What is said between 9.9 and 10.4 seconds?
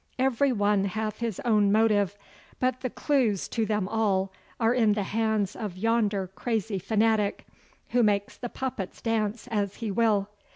will.